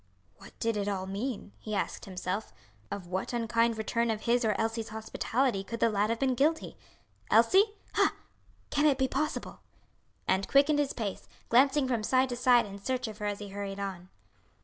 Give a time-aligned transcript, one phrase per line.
[0.39, 2.51] "What did it all mean?" he asked himself;
[2.89, 6.75] "of what unkind return of his or Elsie's hospitality could the lad have been guilty?
[7.29, 7.75] Elsie!
[7.93, 8.15] ha!
[8.71, 9.59] can it be possible?"
[10.27, 13.49] and quickened his pace, glancing from side to side in search of her as he
[13.49, 14.09] hurried on.